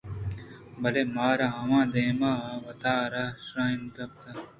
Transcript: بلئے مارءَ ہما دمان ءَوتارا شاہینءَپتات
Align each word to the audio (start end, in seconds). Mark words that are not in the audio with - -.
بلئے 0.81 1.01
مارءَ 1.15 1.47
ہما 1.57 1.81
دمان 1.93 2.37
ءَوتارا 2.57 3.25
شاہینءَپتات 3.47 4.47